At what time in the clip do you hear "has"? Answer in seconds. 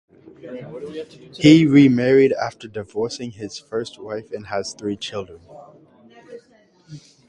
4.47-4.73